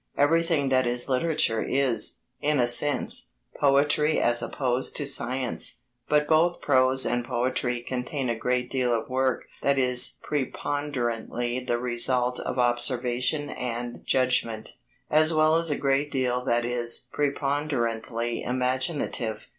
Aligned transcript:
Everything 0.17 0.69
that 0.69 0.87
is 0.87 1.07
literature 1.07 1.61
is, 1.61 2.21
in 2.41 2.59
a 2.59 2.65
sense, 2.65 3.27
poetry 3.59 4.19
as 4.19 4.41
opposed 4.41 4.95
to 4.95 5.05
science; 5.05 5.77
but 6.09 6.27
both 6.27 6.59
prose 6.59 7.05
and 7.05 7.23
poetry 7.23 7.81
contain 7.81 8.27
a 8.27 8.35
great 8.35 8.67
deal 8.71 8.95
of 8.95 9.09
work 9.09 9.43
that 9.61 9.77
is 9.77 10.17
preponderantly 10.23 11.59
the 11.59 11.77
result 11.77 12.39
of 12.39 12.57
observation 12.57 13.51
and 13.51 14.03
judgment, 14.03 14.69
as 15.11 15.35
well 15.35 15.55
as 15.55 15.69
a 15.69 15.77
great 15.77 16.09
deal 16.09 16.43
that 16.43 16.65
is 16.65 17.07
preponderantly 17.13 18.41
imaginative. 18.41 19.43